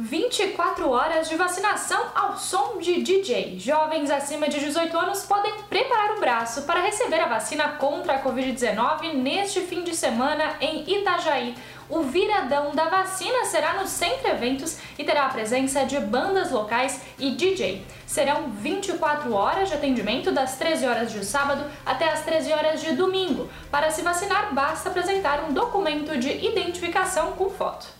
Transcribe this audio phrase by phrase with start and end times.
[0.00, 3.58] 24 horas de vacinação ao som de DJ.
[3.58, 8.22] Jovens acima de 18 anos podem preparar o braço para receber a vacina contra a
[8.22, 11.54] Covid-19 neste fim de semana em Itajaí.
[11.90, 17.02] O viradão da vacina será no Centro Eventos e terá a presença de bandas locais
[17.18, 17.84] e DJ.
[18.06, 22.92] Serão 24 horas de atendimento das 13 horas de sábado até as 13 horas de
[22.92, 23.50] domingo.
[23.70, 27.99] Para se vacinar, basta apresentar um documento de identificação com foto.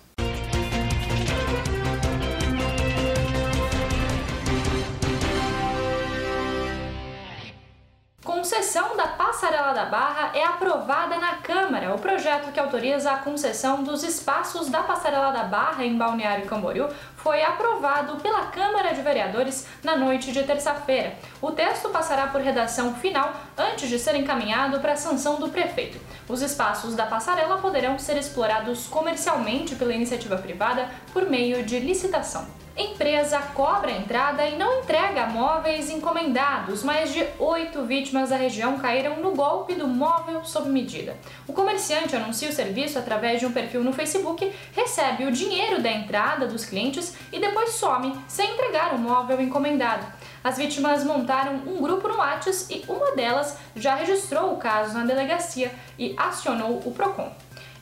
[8.40, 11.94] Concessão da Passarela da Barra é aprovada na Câmara.
[11.94, 16.88] O projeto que autoriza a concessão dos espaços da Passarela da Barra em Balneário Camboriú
[17.18, 21.16] foi aprovado pela Câmara de Vereadores na noite de terça-feira.
[21.42, 26.00] O texto passará por redação final antes de ser encaminhado para a sanção do prefeito.
[26.26, 32.46] Os espaços da passarela poderão ser explorados comercialmente pela iniciativa privada por meio de licitação.
[32.76, 36.82] Empresa cobra entrada e não entrega móveis encomendados.
[36.82, 41.16] Mais de oito vítimas da região caíram no golpe do móvel sob medida.
[41.46, 45.90] O comerciante anuncia o serviço através de um perfil no Facebook, recebe o dinheiro da
[45.90, 50.06] entrada dos clientes e depois some sem entregar o móvel encomendado.
[50.42, 55.04] As vítimas montaram um grupo no WhatsApp e uma delas já registrou o caso na
[55.04, 57.30] delegacia e acionou o Procon.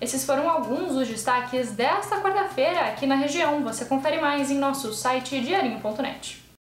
[0.01, 3.63] Esses foram alguns dos destaques desta quarta-feira aqui na região.
[3.65, 6.48] Você confere mais em nosso site diarinho.net.